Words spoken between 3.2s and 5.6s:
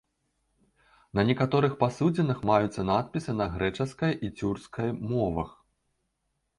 на грэчаскай і цюркскай мовах.